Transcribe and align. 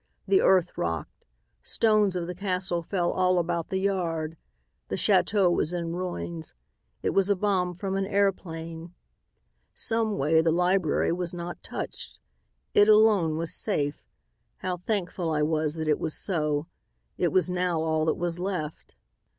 The 0.27 0.41
earth 0.41 0.75
rocked. 0.79 1.25
Stones 1.61 2.15
of 2.15 2.25
the 2.25 2.33
castle 2.33 2.81
fell 2.81 3.11
all 3.11 3.37
about 3.37 3.69
the 3.69 3.77
yard. 3.77 4.35
The 4.87 4.97
chateau 4.97 5.47
was 5.51 5.73
in 5.73 5.93
ruins. 5.95 6.55
It 7.03 7.11
was 7.11 7.29
a 7.29 7.35
bomb 7.35 7.75
from 7.75 7.95
an 7.95 8.07
airplane. 8.07 8.95
"Someway 9.75 10.41
the 10.41 10.51
library 10.51 11.11
was 11.13 11.35
not 11.35 11.61
touched. 11.61 12.17
It 12.73 12.89
alone 12.89 13.37
was 13.37 13.53
safe. 13.53 14.01
How 14.57 14.77
thankful 14.77 15.29
I 15.29 15.43
was 15.43 15.75
that 15.75 15.87
it 15.87 15.99
was 15.99 16.17
so. 16.17 16.65
It 17.19 17.27
was 17.31 17.51
now 17.51 17.79
all 17.81 18.05
that 18.05 18.17
was 18.17 18.39
left. 18.39 18.95